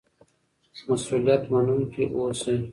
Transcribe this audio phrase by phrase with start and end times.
[0.87, 2.57] مسؤلیت منونکي اوسئ.